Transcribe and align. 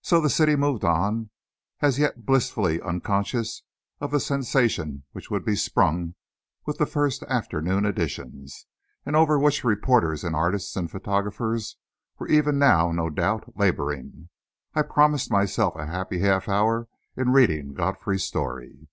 So 0.00 0.20
the 0.20 0.30
city 0.30 0.54
moved 0.54 0.84
on, 0.84 1.30
as 1.80 1.98
yet 1.98 2.24
blissfully 2.24 2.80
unconscious 2.80 3.64
of 4.00 4.12
the 4.12 4.20
sensation 4.20 5.02
which 5.10 5.28
would 5.28 5.44
be 5.44 5.56
sprung 5.56 6.14
with 6.66 6.78
the 6.78 6.86
first 6.86 7.24
afternoon 7.24 7.84
editions, 7.84 8.66
and 9.04 9.16
over 9.16 9.40
which 9.40 9.64
reporters 9.64 10.22
and 10.22 10.36
artists 10.36 10.76
and 10.76 10.88
photographers 10.88 11.78
were 12.16 12.28
even 12.28 12.60
now, 12.60 12.92
no 12.92 13.10
doubt, 13.10 13.58
labouring. 13.58 14.28
I 14.74 14.82
promised 14.82 15.32
myself 15.32 15.74
a 15.74 15.86
happy 15.86 16.20
half 16.20 16.48
hour 16.48 16.86
in 17.16 17.30
reading 17.32 17.74
Godfrey's 17.74 18.22
story! 18.22 18.86